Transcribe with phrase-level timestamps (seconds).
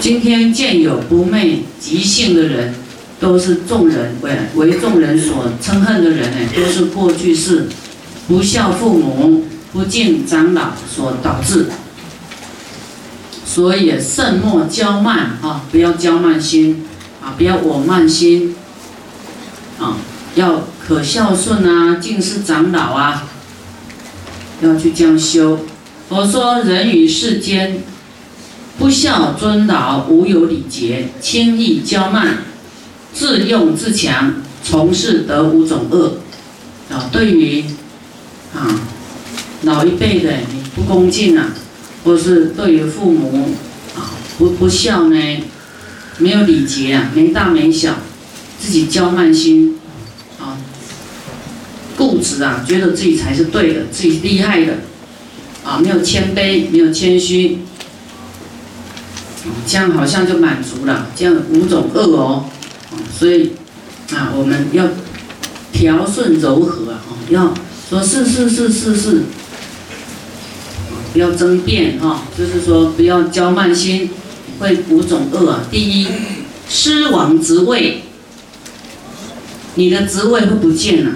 [0.00, 2.74] 今天见有不昧极性的人，
[3.20, 7.66] 都是众人为为众人所憎恨的人呢，都是过去世
[8.26, 11.66] 不孝父母、不敬长老所导致。
[13.44, 16.86] 所以慎莫骄慢啊，不要骄慢心
[17.22, 18.54] 啊，不要我慢心
[19.78, 19.98] 啊，
[20.34, 23.28] 要可孝顺啊，敬事长老啊，
[24.62, 25.58] 要去这样修。
[26.08, 27.82] 我说人与世间
[28.80, 32.38] 不孝尊老，无有礼节，轻易骄慢，
[33.12, 36.16] 自用自强，从事得五种恶
[36.88, 37.10] 啊。
[37.12, 37.62] 对于
[38.54, 38.80] 啊
[39.64, 41.50] 老一辈的你不恭敬啊。
[42.02, 43.50] 或是对于父母
[43.94, 45.16] 啊不不孝呢，
[46.16, 47.96] 没有礼节啊，没大没小，
[48.58, 49.78] 自己骄慢心
[50.40, 50.56] 啊，
[51.98, 54.78] 固执啊，觉得自己才是对的，自己厉害的
[55.62, 57.58] 啊，没有谦卑，没有谦虚，
[59.66, 62.44] 这样好像就满足了，这样五种恶哦，
[63.18, 63.52] 所以
[64.12, 64.86] 啊，我们要
[65.72, 67.54] 调顺柔和啊，要
[67.88, 69.22] 说是是是是是。
[71.12, 74.10] 不要争辩哈，就是说不要骄慢心，
[74.60, 75.60] 会五种恶啊。
[75.68, 76.06] 第一，
[76.68, 78.02] 失亡职位，
[79.74, 81.10] 你的职位会不见了。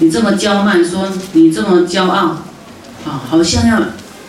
[0.00, 2.42] 你这么骄慢，说你这么骄傲，
[3.06, 3.80] 啊，好像要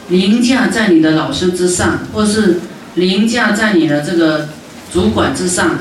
[0.09, 2.59] 凌驾在你的老师之上，或是
[2.99, 4.49] 凌驾在你的这个
[4.93, 5.77] 主管之上，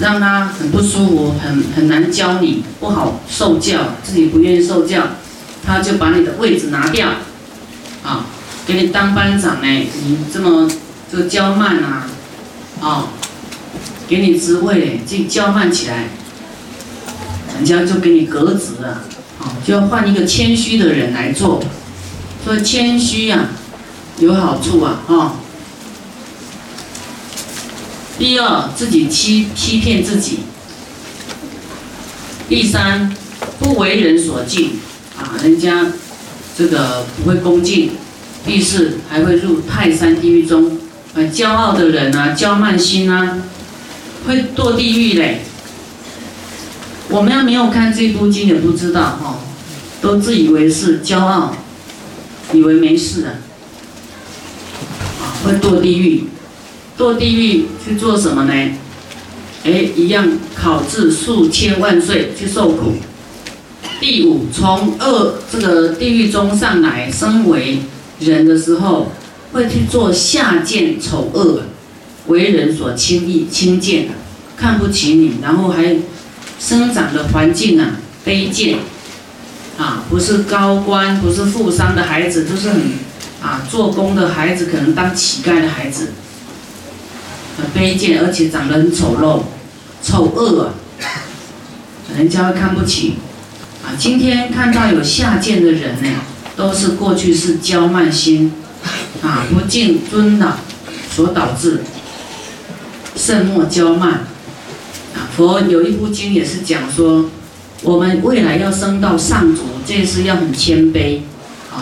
[0.00, 5.02] 让他很不舒服，很很难教你，不好受教，自己不愿意受教。
[5.66, 7.08] 他就把你的位置拿掉，
[8.02, 8.24] 啊，
[8.66, 10.70] 给你当班长呢，你这么
[11.12, 12.08] 这个骄慢啊，
[12.80, 13.08] 啊，
[14.08, 16.04] 给你职位，就骄慢起来，
[17.54, 19.02] 人家就给你革职了，
[19.40, 21.62] 啊，就要换一个谦虚的人来做，
[22.42, 23.48] 所以谦虚呀，
[24.20, 25.34] 有好处啊，啊。
[28.18, 30.40] 第二，自己欺欺骗自己。
[32.48, 33.14] 第三，
[33.60, 34.72] 不为人所敬。
[35.16, 35.86] 啊，人家
[36.56, 37.90] 这个不会恭敬，
[38.44, 40.78] 第四还会入泰山地狱中。
[41.14, 43.38] 啊，骄傲的人啊，骄慢心啊，
[44.26, 45.42] 会堕地狱嘞。
[47.08, 49.38] 我们要没有看这部经也不知道哈，
[50.00, 51.54] 都自以为是，骄傲，
[52.52, 53.38] 以为没事的，
[55.48, 56.24] 会堕地狱。
[56.98, 58.52] 堕地狱去做什么呢？
[59.64, 62.94] 哎，一样考至数千万岁去受苦。
[64.00, 67.78] 第五，从恶这个地狱中上来，身为
[68.20, 69.12] 人的时候，
[69.52, 71.62] 会去做下贱丑恶，
[72.26, 74.08] 为人所轻易轻贱
[74.56, 75.96] 看不起你，然后还
[76.60, 78.78] 生长的环境啊卑贱，
[79.76, 82.82] 啊，不是高官，不是富商的孩子，就是很
[83.42, 86.12] 啊做工的孩子，可能当乞丐的孩子，
[87.56, 89.42] 很卑贱，而且长得很丑陋，
[90.02, 90.74] 丑恶啊，
[92.16, 93.14] 人家会看不起。
[93.84, 96.08] 啊今天看到有下贱的人呢，
[96.56, 98.52] 都是过去是骄慢心，
[99.22, 100.56] 啊，不敬尊老
[101.14, 101.82] 所导致，
[103.16, 104.26] 慎莫骄慢。
[105.14, 107.30] 啊，佛有一部经也是讲说，
[107.82, 111.20] 我们未来要升到上族，这是要很谦卑。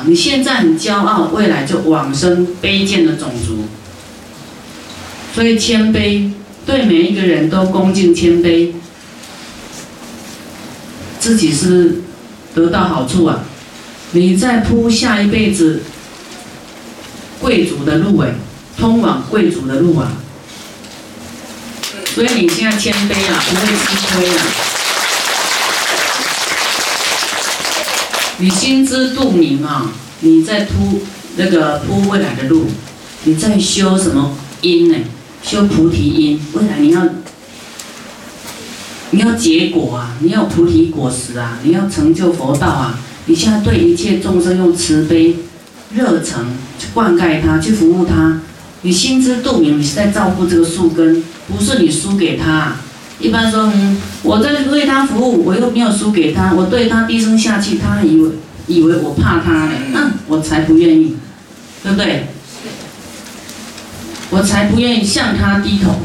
[0.07, 3.65] 你现在很骄傲，未来就往生卑贱的种族。
[5.35, 6.31] 所以谦卑，
[6.65, 8.73] 对每一个人都恭敬谦卑。
[11.19, 12.03] 自己是
[12.55, 13.41] 得到好处啊！
[14.13, 15.83] 你在铺下一辈子
[17.41, 18.35] 贵族的路哎，
[18.79, 20.13] 通往贵族的路啊！
[22.15, 24.47] 所以你现在谦卑啊，不会吃亏啊！
[28.39, 29.91] 你心知肚明啊！
[30.21, 31.01] 你在铺
[31.37, 32.67] 那个铺未来的路，
[33.25, 34.99] 你在修什么因呢？
[35.43, 37.03] 修菩提因，未来你要。
[39.13, 40.17] 你要结果啊！
[40.21, 41.59] 你要菩提果实啊！
[41.63, 42.99] 你要成就佛道啊！
[43.25, 45.37] 你现在对一切众生用慈悲、
[45.95, 46.45] 热诚
[46.79, 48.43] 去灌溉他，去服务他。
[48.83, 52.77] 你心知肚明，你是在照顾这个树根，不是你输给他。
[53.19, 58.31] 一般说，嗯，我在为他服务，我又没有输给他，我对他低声下气，他以为
[58.67, 61.17] 以为我怕他呢，那我才不愿意，
[61.83, 62.27] 对不对？
[64.31, 65.97] 我才不愿意向他低头。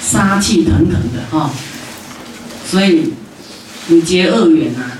[0.00, 1.50] 杀气腾腾的哈，
[2.70, 3.12] 所以
[3.88, 4.98] 你结恶缘啊，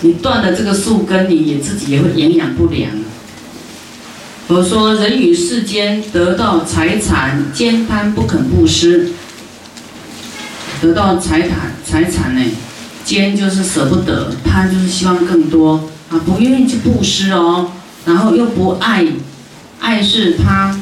[0.00, 2.90] 你断了这个树根，你也自己也会营养不良。
[4.54, 9.12] 我说人与世间得到财产，兼贪不肯布施，
[10.82, 12.44] 得到财产财产呢，
[13.02, 17.70] 兼就是舍不得，贪就是希望更多啊，不愿意去布施哦，
[18.04, 19.06] 然后又不爱，
[19.80, 20.78] 爱是他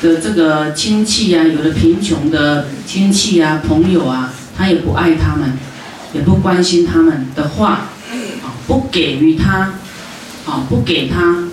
[0.00, 5.58] 的这个亲戚啊，有的贫穷的亲戚啊、朋友啊，他也不爱他们，
[6.12, 7.88] 也不关心他们的话，
[8.44, 9.74] 啊，不给予他，
[10.46, 11.48] 啊，不给他，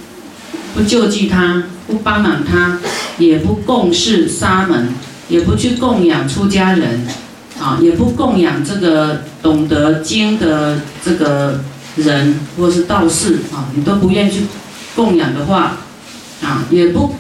[0.74, 2.80] 不救济他，不帮忙他，
[3.18, 4.90] 也不共事沙门，
[5.30, 7.06] 也不去供养出家人，
[7.60, 11.64] 啊，也不供养这个懂得经的这个。
[11.98, 14.46] 人或是道士啊，你都不愿意去
[14.96, 15.76] 供养的话，
[16.42, 17.16] 啊，也不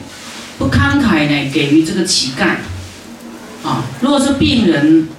[0.57, 2.55] 不慷慨呢，给予这个乞丐，
[3.67, 5.09] 啊，如果是病人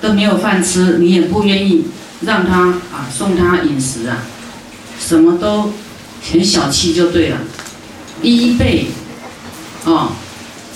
[0.00, 1.84] 都没有饭吃，你也不愿意
[2.22, 4.24] 让他啊送他饮食啊，
[4.98, 5.70] 什么都
[6.32, 7.36] 很小气就对了，
[8.22, 8.86] 衣被，
[9.84, 10.12] 啊，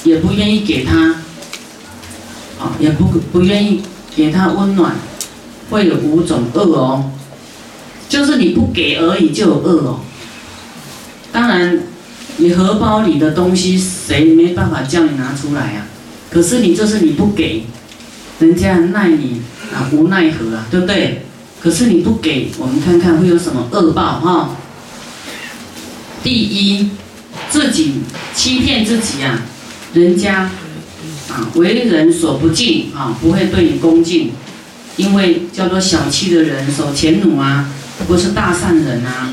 [0.04, 1.16] 也不愿意给他，
[2.58, 3.82] 啊，也不不愿意
[4.14, 4.94] 给他温暖，
[5.70, 7.10] 会有五种恶哦。
[8.08, 10.00] 就是你不给而已，就有恶哦。
[11.32, 11.80] 当然，
[12.36, 15.86] 你荷包里的东西，谁没办法叫你拿出来啊？
[16.30, 17.64] 可是你就是你不给，
[18.38, 19.40] 人家奈你
[19.74, 21.24] 啊，无奈何啊，对不对？
[21.60, 24.50] 可是你不给，我们看看会有什么恶报哈？
[26.22, 26.90] 第一，
[27.52, 28.00] 自己
[28.34, 29.42] 欺骗自己啊，
[29.92, 30.50] 人家
[31.28, 34.32] 啊为人所不敬啊，不会对你恭敬，
[34.96, 37.68] 因为叫做小气的人，守钱奴啊。
[38.08, 39.32] 不是大善人啊，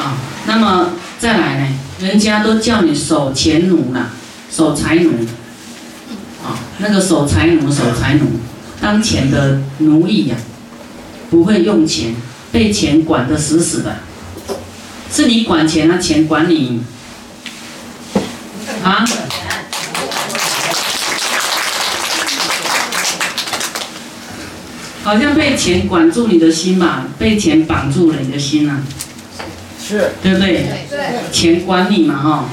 [0.00, 1.66] 啊，那么再来呢？
[2.00, 4.10] 人家都叫你守钱奴了，
[4.50, 5.10] 守财奴，
[6.42, 8.24] 啊，那个守财奴、守财奴，
[8.80, 10.36] 当钱的奴役呀，
[11.28, 12.14] 不会用钱，
[12.50, 13.96] 被钱管得死死的，
[15.12, 16.80] 是你管钱啊，钱管你，
[18.82, 19.04] 啊？
[25.02, 28.82] 好像被钱管住你的心吧，被钱绑住了你的心啊，
[29.82, 30.66] 是，对不对？
[30.90, 32.50] 对，钱管你嘛哈，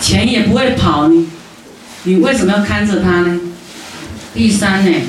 [0.00, 1.28] 钱也不会跑你，
[2.04, 3.38] 你为什么要看着他呢？
[4.32, 5.02] 第三呢，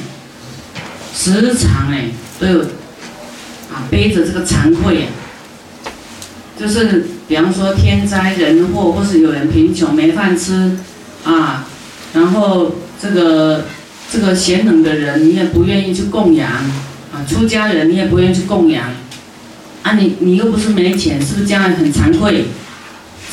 [1.15, 2.09] 时常哎
[2.39, 2.61] 都有
[3.71, 5.07] 啊背着这个惭愧啊，
[6.59, 10.77] 就是比方说天灾人祸，或是有人贫穷没饭吃
[11.23, 11.67] 啊，
[12.13, 13.65] 然后这个。
[14.09, 18.85] 这个贤能的人，你也不愿意去供养啊；出家人，你也不愿意去供养
[19.83, 19.95] 啊。
[19.99, 22.45] 你你又不是没钱，是不是将来很惭愧？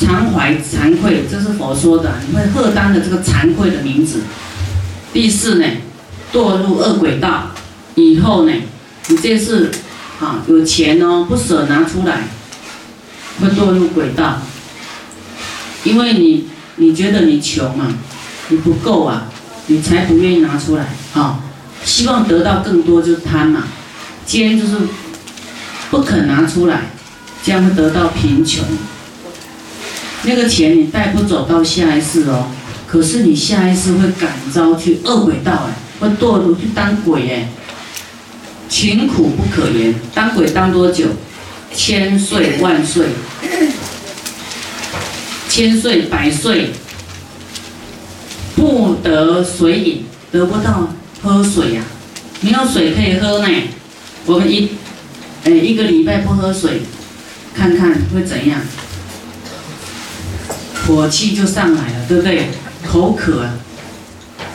[0.01, 4.19] 常怀惭愧，这是佛说的，你会荷担的这个惭愧的名字。
[5.13, 5.65] 第四呢，
[6.33, 7.51] 堕入恶鬼道，
[7.95, 8.51] 以后呢，
[9.07, 9.71] 你这是
[10.19, 12.23] 啊有钱哦，不舍拿出来，
[13.41, 14.41] 会堕入鬼道，
[15.83, 17.93] 因为你你觉得你穷嘛，
[18.49, 19.27] 你不够啊。
[19.67, 20.85] 你才不愿意拿出来
[21.15, 21.39] 啊！
[21.83, 23.63] 希望得到更多就贪嘛，
[24.23, 24.77] 奸就是
[25.89, 26.81] 不肯拿出来，
[27.43, 28.63] 这样会得到贫穷。
[30.21, 32.45] 那个钱你带不走到下一世哦，
[32.85, 37.49] 可是你下一世会感召去恶鬼道哎，会堕入去当鬼哎，
[38.69, 39.95] 勤苦不可言。
[40.13, 41.07] 当鬼当多久？
[41.75, 43.07] 千岁万岁，
[45.49, 46.71] 千岁百岁。
[48.55, 50.87] 不得水饮，得不到
[51.21, 51.81] 喝水呀，
[52.39, 53.47] 没有水可以喝呢。
[54.25, 54.69] 我们一，
[55.43, 56.81] 哎，一个礼拜不喝水，
[57.53, 58.61] 看看会怎样？
[60.87, 62.47] 火气就上来了，对不对？
[62.89, 63.45] 口渴，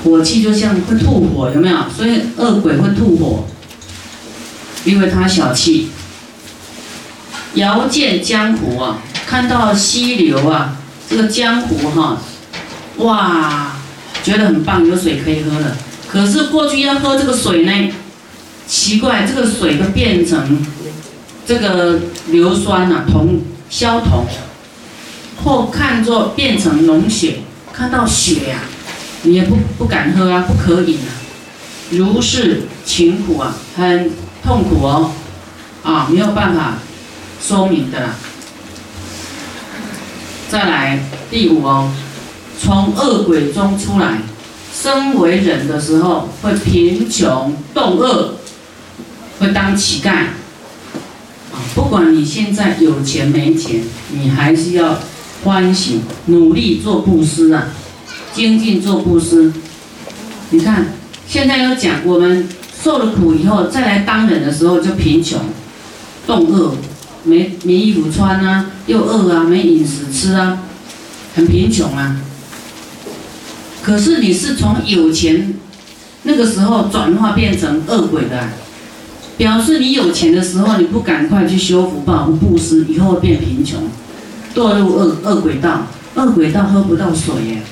[0.02, 1.76] 火气就像会吐火，有没有？
[1.94, 3.46] 所以恶鬼会吐火，
[4.84, 5.90] 因为他小气。
[7.54, 10.76] 遥见江湖啊，看到溪流啊，
[11.08, 12.18] 这个江湖哈，
[12.98, 13.72] 哇！
[14.22, 15.76] 觉得很棒，有水可以喝了。
[16.06, 17.92] 可是过去要喝这个水呢，
[18.66, 20.64] 奇怪，这个水都变成
[21.46, 23.40] 这个硫酸呐，铜
[23.70, 24.26] 消铜，
[25.42, 27.38] 或看作变成脓血，
[27.72, 28.58] 看到血呀，
[29.22, 31.10] 你也不不敢喝啊，不可以啊，
[31.90, 34.10] 如是情苦啊，很
[34.44, 35.12] 痛苦哦，
[35.82, 36.74] 啊，没有办法
[37.40, 38.10] 说明的。
[40.48, 41.90] 再来第五哦。
[42.62, 44.18] 从恶鬼中出来，
[44.70, 48.34] 身为人的时候会贫穷冻饿，
[49.38, 50.10] 会当乞丐。
[50.10, 53.80] 啊，不管你现在有钱没钱，
[54.10, 54.98] 你还是要
[55.42, 57.68] 欢喜努力做布施啊，
[58.34, 59.50] 精进做布施。
[60.50, 60.92] 你看，
[61.26, 62.46] 现在要讲我们
[62.84, 65.40] 受了苦以后，再来当人的时候就贫穷、
[66.26, 66.74] 冻饿，
[67.24, 70.58] 没没衣服穿啊，又饿啊，没饮食吃啊，
[71.34, 72.16] 很贫穷啊。
[73.82, 75.54] 可是你是从有钱
[76.22, 78.48] 那个时候转化变成恶鬼的，
[79.36, 83.82] 表示你有钱的时候，你不赶快去修福报、不布施，以后变贫穷，
[84.54, 85.86] 堕入恶恶鬼道。
[86.16, 87.62] 恶鬼道喝不到水耶，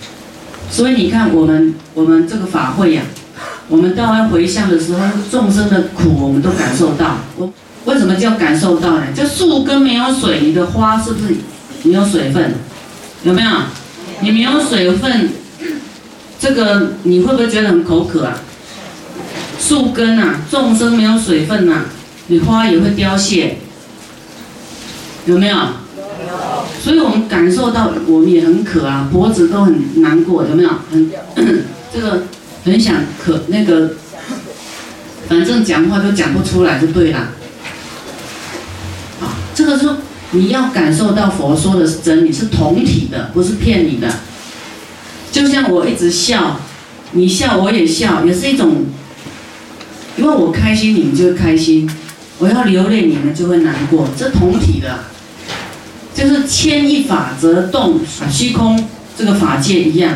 [0.70, 3.02] 所以你看我们我们这个法会呀，
[3.66, 7.16] 我们到要回向的时候，众生的苦我们都感受到。
[7.88, 9.06] 为什么叫感受到呢？
[9.14, 11.34] 就树根没有水，你的花是不是
[11.84, 12.54] 没有水分？
[13.24, 13.50] 有没有？
[14.20, 15.30] 你没有水分，
[16.38, 18.38] 这个你会不会觉得很口渴啊？
[19.58, 21.86] 树根啊，众生没有水分呐，
[22.26, 23.56] 你花也会凋谢，
[25.24, 25.56] 有没有？
[26.84, 30.70] 所以我们感受到，我们也很渴啊，脖子都很难过，有没有？
[30.90, 31.10] 很
[31.92, 32.24] 这个
[32.64, 33.92] 很想渴那个，
[35.26, 37.28] 反正讲话都讲不出来就对了。
[39.68, 39.88] 啊，这个是
[40.30, 44.08] 你要感受到佛说的是真理，是同体的，不是骗你的。
[45.30, 46.60] 就像我一直笑，
[47.12, 48.86] 你笑我也笑，也是一种，
[50.16, 51.88] 因为我开心你们就会开心，
[52.38, 55.00] 我要流泪你们就会难过，这同体的。
[56.14, 60.14] 就是牵一法则动，虚空这个法界一样，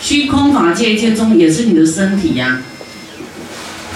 [0.00, 2.60] 虚空法界一切中也是你的身体呀。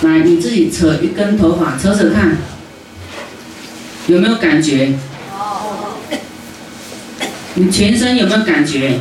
[0.03, 2.37] 来，你自己扯一根头发，扯扯看，
[4.07, 4.93] 有没有感觉？
[7.55, 8.99] 你全身有没有感觉？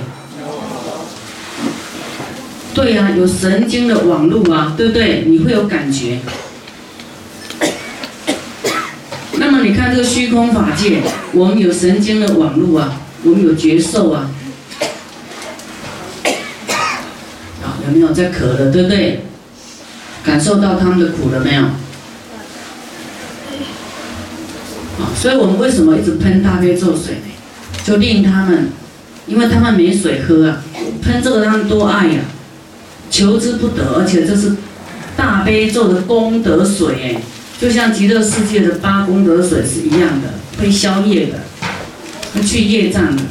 [2.73, 5.25] 对呀，有神经的网络啊，对不对？
[5.27, 6.19] 你会有感觉。
[9.33, 11.01] 那么你看这个虚空法界，
[11.33, 14.29] 我们有神经的网络啊，我们有觉受啊，
[17.61, 19.25] 啊有没有在渴了，对不对？
[20.23, 21.63] 感受到他们的苦了没有？
[24.99, 27.31] 啊，所以我们为什么一直喷大悲咒水呢？
[27.83, 28.69] 就令他们，
[29.27, 30.63] 因为他们没水喝啊，
[31.01, 32.21] 喷这个他们多爱呀，
[33.09, 34.55] 求之不得，而且这是
[35.17, 37.21] 大悲咒的功德水哎。
[37.59, 41.39] 就像极乐世界的八功德水是一样的，会消业的，
[42.33, 43.21] 会去业障的。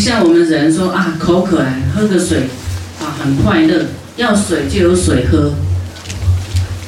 [0.00, 2.48] 像我们人说啊，口渴来喝个水，
[3.00, 3.84] 啊很快乐，
[4.16, 5.52] 要水就有水喝。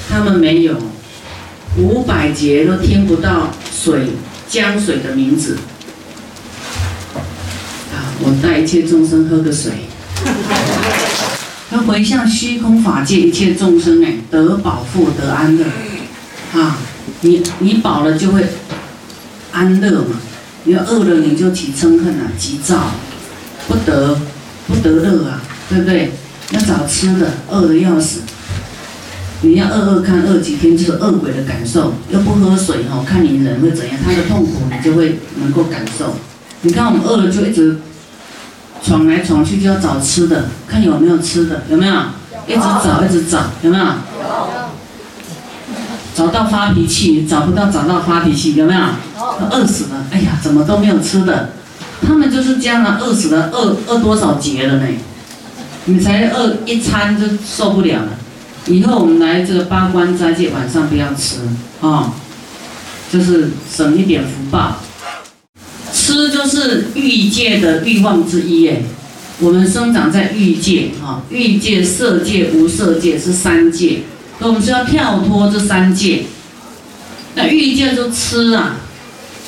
[0.09, 0.75] 他们没有，
[1.77, 4.13] 五百劫都听不到水
[4.49, 5.59] 江水的名字
[7.93, 8.17] 啊。
[8.21, 9.73] 我带一切众生喝个水，
[11.71, 15.67] 他回向虚空法界一切众生哎，得饱腹得安乐，
[16.59, 16.79] 啊，
[17.21, 18.47] 你你饱了就会
[19.53, 20.17] 安乐嘛，
[20.65, 22.93] 你要饿了你就起嗔恨啊，急躁，
[23.69, 24.17] 不得
[24.67, 26.13] 不得乐啊，对不对？
[26.51, 28.21] 要找吃的，饿的要死，
[29.41, 36.17] 你要饿饿看饿几天就是饿鬼的感受，又不喝水哦，看你人会怎样，他的痛苦你就会能够感受。
[36.63, 37.79] 你看我们饿了就一直。
[38.85, 41.95] 闯来闯去就要找吃的，看有没有吃的，有没有？
[42.49, 43.85] 一直找，一直找，有没有？
[46.15, 48.81] 找到发脾气，找不到找到发脾气，有没有？
[49.51, 51.51] 饿死了，哎呀，怎么都没有吃的？
[52.07, 54.87] 他们就是这样啊，饿死了，饿饿多少节了呢？
[55.87, 58.09] 你才饿一餐就受不了了。
[58.67, 61.39] 以后我们来这个八关斋戒，晚上不要吃
[61.81, 62.13] 啊，
[63.13, 64.77] 就是省一点福报。
[65.93, 68.83] 吃就是欲界的欲望之一哎，
[69.41, 74.03] 我们生长在欲界啊，欲界、色界、无色界是三界，
[74.43, 76.25] 所以我们是要跳脱这三界。
[77.37, 78.75] 那欲界就吃啊，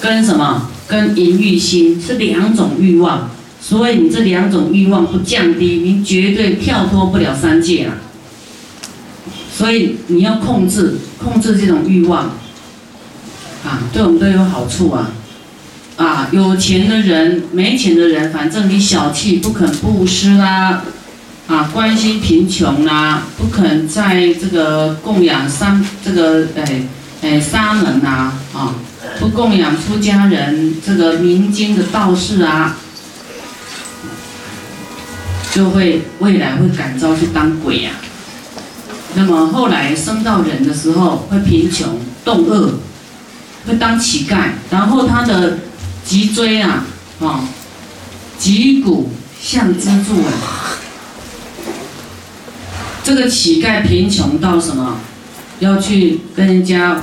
[0.01, 0.71] 跟什么？
[0.87, 3.29] 跟淫欲心是两种欲望，
[3.61, 7.97] 所以你这两种欲望不降低，你绝对跳脱不了三界啊。
[9.53, 12.27] 所以你要控制，控制这种欲望，
[13.65, 15.11] 啊，对我们都有好处啊。
[15.97, 20.85] 啊，有钱的人、没钱的人，反正你小气，不肯布施啦，啊，
[21.47, 26.87] 啊关心贫穷啦，不肯在这个供养三这个诶
[27.21, 28.75] 诶沙门呐，啊，
[29.21, 32.77] 不供养出家人，这个民间的道士啊，
[35.53, 37.91] 就会未来会感召去当鬼呀。
[39.15, 42.75] 那么后来升到人的时候，会贫穷、冻饿，
[43.67, 45.59] 会当乞丐，然后他的。
[46.07, 46.85] 脊椎啊，
[47.21, 47.49] 啊，
[48.39, 49.11] 脊骨
[49.41, 50.77] 像支柱啊。
[53.05, 54.99] 这个乞丐贫穷到什么？
[55.61, 57.01] 要去跟人家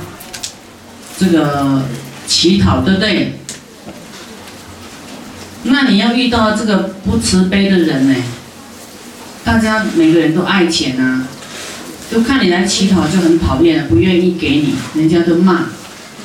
[1.16, 1.82] 这个
[2.26, 3.38] 乞讨，对不对？
[5.62, 8.16] 那你要遇到这个不慈悲的人呢？
[9.44, 11.26] 大家每个人都爱钱啊，
[12.10, 15.66] 就看你来乞讨就很讨厌，不愿意给你，人家都骂。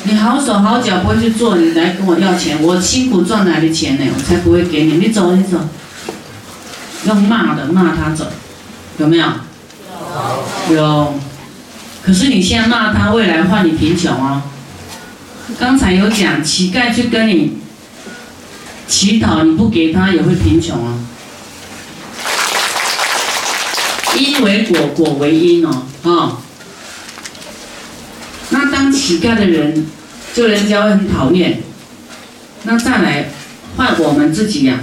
[0.04, 4.98] 你好手好脚不会去做，你来跟我要钱，我辛苦赚来的钱呢，我才不会给你。
[4.98, 5.60] 你走，你走，
[7.06, 8.28] 用骂的骂他走，
[8.98, 9.26] 有没有？
[10.72, 11.14] 有。
[12.04, 14.44] 可是你现在骂他，未来换你贫穷啊。
[15.60, 17.58] 刚才有讲，乞丐去跟你
[18.88, 21.00] 乞讨，你不给他也会贫穷啊。
[24.18, 26.38] 因为果，果为因哦，啊。
[28.50, 29.86] 那当乞丐的人，
[30.34, 31.62] 就人家会很讨厌。
[32.64, 33.30] 那再来
[33.76, 34.80] 换我们自己呀，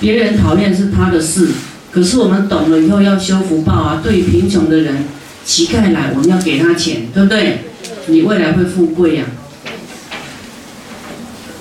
[0.00, 1.52] 别人讨厌是他的事，
[1.96, 4.02] 可是我们懂了以后要修福报啊。
[4.04, 5.04] 对贫穷的人，
[5.46, 7.60] 乞丐来，我们要给他钱，对不对？
[8.08, 9.24] 你未来会富贵呀。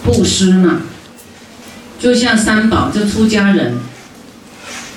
[0.04, 0.82] 布施嘛，
[1.98, 3.76] 就像三宝，这出家人，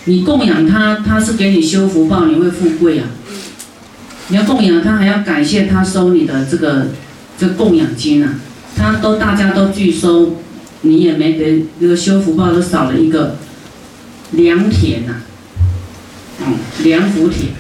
[0.07, 3.07] 你供养他，他是给你修福报，你会富贵啊。
[4.31, 6.89] 你要供养他，还要感谢他收你的这个
[7.39, 8.41] 这供养金啊。
[8.77, 10.41] 他都大家都拒收，
[10.81, 13.37] 你也没得这个修福报，都少了一个
[14.33, 15.23] 良田呐，
[16.41, 16.55] 嗯，
[16.85, 17.53] 良福田。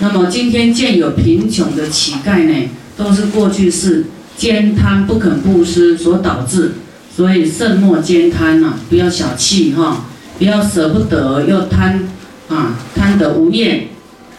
[0.00, 4.06] 那么今天见有贫穷的乞丐呢，都是过去是
[4.36, 6.72] 兼贪不肯布施所导致，
[7.14, 10.06] 所以慎莫兼贪呐，不要小气哈，
[10.38, 12.08] 不要舍不得又贪
[12.48, 13.88] 啊，贪得无厌。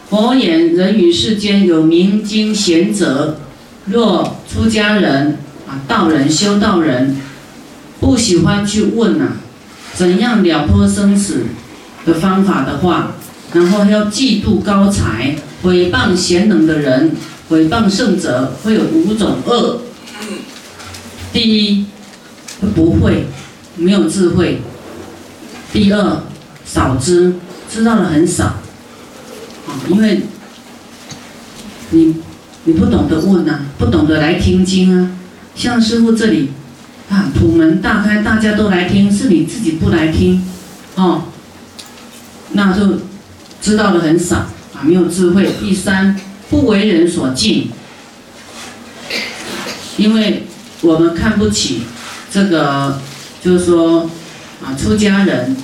[0.09, 3.39] 佛言：人于世间有明经贤者，
[3.85, 7.15] 若出家人啊，道人修道人，
[8.01, 9.37] 不喜欢去问呐，
[9.95, 11.45] 怎样了脱生死
[12.05, 13.11] 的方法的话，
[13.53, 17.11] 然后要嫉妒高才，诽谤贤能的人，
[17.49, 19.81] 诽谤圣者，会有五种恶。
[21.33, 21.85] 第一，
[22.73, 23.25] 不会，
[23.75, 24.59] 没有智慧；
[25.73, 26.21] 第二，
[26.65, 27.35] 少知，
[27.69, 28.45] 知道的很少。
[28.45, 30.21] 啊因为，
[31.89, 32.15] 你
[32.63, 35.11] 你不懂得问呐，不懂得来听经啊。
[35.55, 36.51] 像师傅这里，
[37.09, 40.41] 啊，普门大开，大家都来听，是你自己不来听，
[40.95, 41.23] 哦，
[42.55, 43.01] 那就
[43.61, 44.37] 知道的很少
[44.73, 45.51] 啊，没有智慧。
[45.59, 47.69] 第三，不为人所敬，
[49.97, 50.43] 因为
[50.81, 51.83] 我们看不起
[52.31, 52.99] 这个，
[53.43, 54.09] 就是说
[54.63, 55.55] 啊，出家人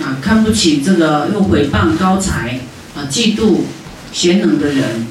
[0.00, 2.60] 啊，看不起这个又诽谤高才。
[2.92, 3.58] 啊，嫉妒
[4.12, 5.06] 贤能的人，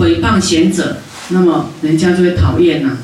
[0.00, 0.96] 诽谤贤者，
[1.28, 2.96] 那么人家就会讨厌呐。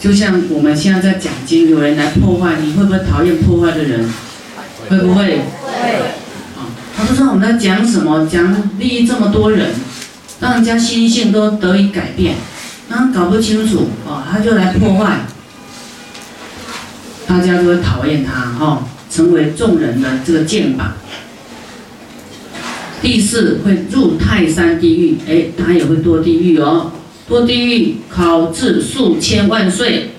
[0.00, 4.08] 就像我们现在在讲经，有人来破坏，你会不会讨厌破坏的人？
[4.88, 5.24] 会不会？
[5.24, 5.38] 会。
[6.56, 9.70] 啊，他不知道我们在讲什么，讲利益这么多人，
[10.40, 12.36] 让人家心性都得以改变，
[12.88, 15.20] 然后搞不清楚哦，他就来破坏，
[17.26, 20.84] 大家就会讨厌他哦，成为众人的这个箭靶。
[23.00, 26.90] 第四会入泰山地狱，哎，他也会堕地狱哦，
[27.30, 30.10] 堕地狱考至数千万岁。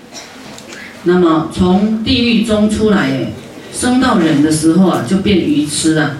[1.03, 3.33] 那么从地狱中出来，哎，
[3.73, 6.17] 生到人的时候啊，就变愚痴了，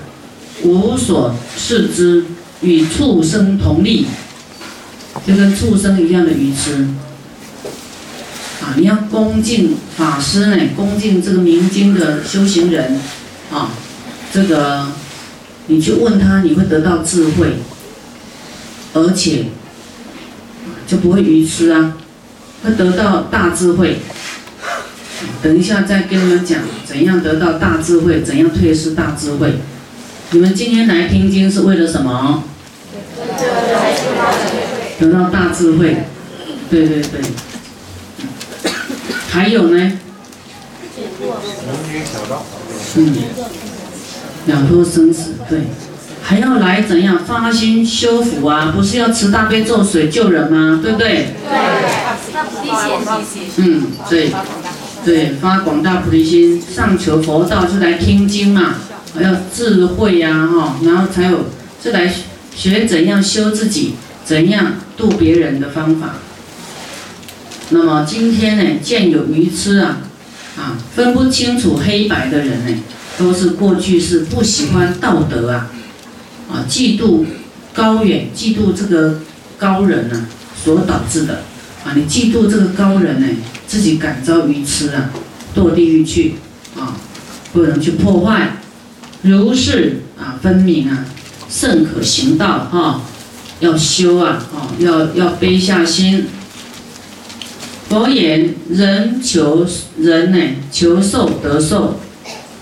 [0.64, 2.26] 无所事之，
[2.62, 4.06] 与畜生同力，
[5.26, 6.88] 就跟畜生一样的愚痴。
[8.62, 13.00] 啊，你要恭敬法师呢，恭敬这个明经的修行人，
[13.52, 13.72] 啊，
[14.34, 14.88] 这个。
[15.72, 17.60] 你去问他，你会得到智慧，
[18.96, 19.46] 而且
[20.88, 21.94] 就不会愚痴啊，
[22.64, 24.00] 会得到大智慧。
[25.44, 29.60] 等一下再跟你们讲怎样得到大智慧，怎样退失大智慧。
[30.32, 32.43] 你们今天来听经是为了什么？
[34.99, 35.97] 得到大智慧。
[36.71, 37.21] 对对对。
[39.30, 39.99] 还有呢？
[42.95, 43.15] 嗯。
[44.47, 45.60] 了脱生死，对，
[46.23, 48.73] 还要来怎样发心修福啊？
[48.75, 50.80] 不是要持大悲咒水救人吗？
[50.82, 51.36] 对不对？
[51.45, 52.73] 对，
[53.58, 54.32] 嗯，对，
[55.10, 58.76] 对，发广大菩提心，上求佛道是来听经嘛，
[59.15, 61.48] 还要智慧呀，哈，然后才有
[61.82, 62.13] 是来
[62.56, 66.17] 学怎样修自己，怎样度别人的方法。
[67.69, 69.98] 那么今天呢，见有愚痴啊，
[70.56, 72.78] 啊，分不清楚黑白的人呢。
[73.17, 75.72] 都是过去是不喜欢道德啊，
[76.50, 77.26] 啊，嫉妒
[77.74, 79.22] 高远，嫉妒这个
[79.58, 80.28] 高人呢
[80.63, 81.41] 所导致的
[81.84, 83.28] 啊，你嫉妒这个高人呢，
[83.69, 85.12] 自己感遭愚痴啊，
[85.55, 86.36] 堕地狱去
[86.75, 86.97] 啊，
[87.53, 88.58] 不能去破坏，
[89.21, 91.05] 如是啊分明啊，
[91.47, 93.01] 甚可行道哈，
[93.60, 96.25] 要修啊，哦，要要悲下心。
[97.88, 99.65] 佛言：人求
[99.99, 100.38] 人呢，
[100.71, 101.99] 求寿得寿。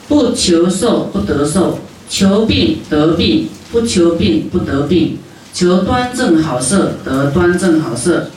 [0.09, 5.17] 不求寿不得寿，求病得病，不求病不得病，
[5.53, 8.29] 求端正好色得端正好色，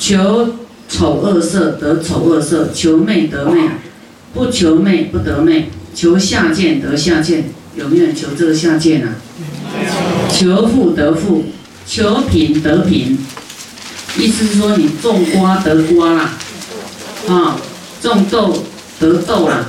[0.00, 0.48] 求
[0.88, 3.68] 丑恶色得丑恶色，求媚得媚，
[4.32, 9.16] 不求媚不得媚，求下贱得下贱，有没有求这个下贱啊？
[10.32, 11.46] 求富得富，
[11.86, 13.18] 求贫得贫，
[14.18, 16.32] 意思是说你种瓜得瓜啦，
[17.28, 17.58] 啊，
[18.00, 18.64] 种豆
[19.00, 19.66] 得豆啦。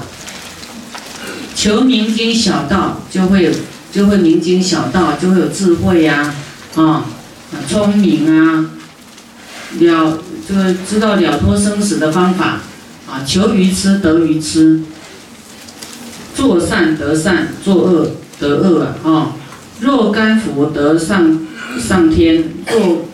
[1.56, 3.52] 求明经小道，就会
[3.92, 6.34] 就会明经小道，就会有智慧呀，
[6.76, 7.06] 啊，
[7.68, 8.70] 聪明啊，
[9.80, 12.62] 了就是知道了脱生死的方法，
[13.06, 14.80] 啊，求鱼吃得鱼吃，
[16.34, 19.36] 做善得善，做恶得恶啊，
[19.82, 21.46] 若干福得上
[21.78, 23.06] 上天，做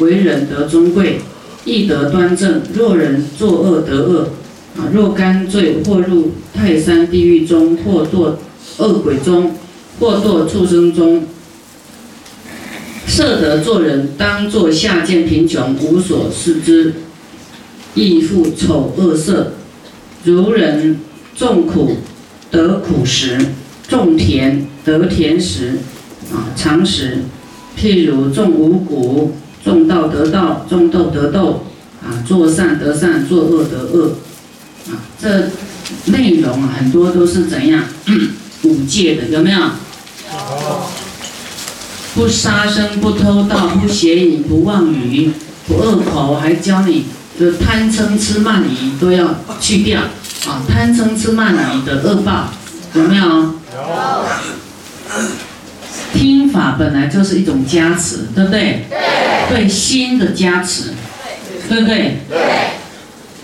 [0.00, 1.20] 为人得尊贵，
[1.64, 4.28] 亦得端正；若人作恶得恶，
[4.76, 8.34] 啊，若干罪或入泰山地狱中，或堕
[8.76, 9.56] 恶鬼中，
[9.98, 11.24] 或堕畜生中。
[13.08, 16.94] 色得做人，当作下贱贫穷，无所事之，
[17.94, 19.54] 亦复丑恶色。
[20.24, 21.00] 如人
[21.36, 21.96] 种苦
[22.50, 23.38] 得苦食，
[23.88, 24.66] 种田。
[24.84, 25.80] 得田食，
[26.32, 27.18] 啊，常食，
[27.78, 31.66] 譬如种五谷，种稻得稻，种豆得豆，
[32.02, 34.14] 啊，做善得善，做恶得恶，
[34.88, 35.50] 啊，这
[36.10, 37.84] 内容很多都是怎样
[38.64, 39.60] 五戒的，有没有？
[42.18, 45.30] 不杀生，不偷盗，不邪淫，不妄语，
[45.68, 47.06] 不恶口，还教你，
[47.38, 50.00] 的贪嗔痴慢疑都要去掉，
[50.48, 52.48] 啊，贪嗔痴慢疑的恶报，
[52.94, 53.24] 有没有？
[53.24, 53.54] 有。
[56.12, 58.84] 听法本来就是一种加持，对不对？
[58.90, 58.98] 对。
[59.50, 60.94] 对心的加持，
[61.68, 62.16] 对不对？
[62.28, 62.38] 对。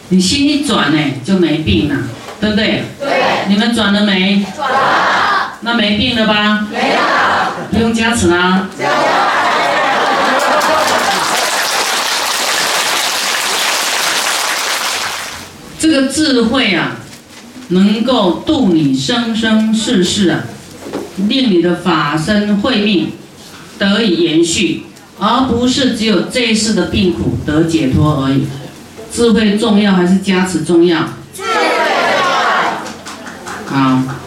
[0.09, 1.95] 你心一转呢，就没病了，
[2.41, 2.83] 对不对？
[2.99, 3.09] 对。
[3.49, 4.45] 你们转了没？
[4.57, 5.59] 转了。
[5.61, 6.67] 那没病了吧？
[6.73, 7.24] 没了。
[7.75, 8.69] 不用加持啦。
[15.81, 16.93] 这个智慧啊，
[17.69, 20.45] 能够度你生生世世啊。
[21.29, 23.13] 令你的法身慧命
[23.79, 24.83] 得以延续，
[25.19, 28.49] 而不是只有这一世的病苦得解脱而已。
[29.13, 31.01] 智慧重要还是加持重要？
[31.33, 31.49] 智慧
[33.69, 33.81] 重要。
[33.81, 34.24] 好。